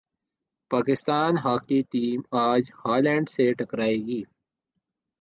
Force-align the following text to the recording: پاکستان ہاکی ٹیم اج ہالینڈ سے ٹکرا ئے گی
پاکستان 0.71 1.31
ہاکی 1.45 1.79
ٹیم 1.91 2.19
اج 2.39 2.63
ہالینڈ 2.81 3.25
سے 3.29 3.45
ٹکرا 3.57 3.85
ئے 3.85 3.97
گی 4.07 4.21